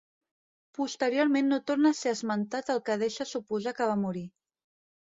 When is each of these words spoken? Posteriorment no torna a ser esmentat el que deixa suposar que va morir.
Posteriorment 0.79 1.51
no 1.51 1.59
torna 1.73 1.91
a 1.91 1.99
ser 2.01 2.15
esmentat 2.15 2.75
el 2.77 2.83
que 2.91 2.99
deixa 3.05 3.31
suposar 3.37 3.79
que 3.81 3.93
va 3.95 4.03
morir. 4.09 4.29